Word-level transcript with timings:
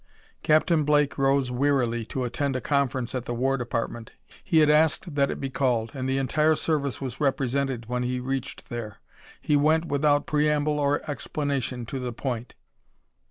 Captain 0.41 0.83
Blake 0.83 1.15
rose 1.19 1.51
wearily 1.51 2.03
to 2.03 2.23
attend 2.23 2.55
a 2.55 2.59
conference 2.59 3.13
at 3.13 3.25
the 3.25 3.35
War 3.35 3.55
Department. 3.55 4.11
He 4.43 4.57
had 4.57 4.69
asked 4.71 5.13
that 5.13 5.29
it 5.29 5.39
be 5.39 5.51
called, 5.51 5.91
and 5.93 6.09
the 6.09 6.17
entire 6.17 6.55
service 6.55 6.99
was 6.99 7.21
represented 7.21 7.85
when 7.85 8.01
he 8.01 8.19
reached 8.19 8.69
there. 8.69 8.97
He 9.39 9.55
went 9.55 9.85
without 9.85 10.25
preamble 10.25 10.79
or 10.79 11.07
explanation 11.07 11.85
to 11.85 11.99
the 11.99 12.11
point. 12.13 12.55